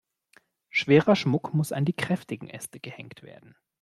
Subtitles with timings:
[0.71, 3.55] Schwerer Schmuck muss an die kräftigen Äste gehängt werden.